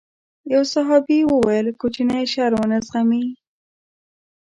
يو 0.53 0.61
صحابي 0.73 1.19
وويل 1.31 1.67
کوچنی 1.81 2.23
شر 2.33 2.51
ونه 2.59 2.77
زغمي. 2.87 3.23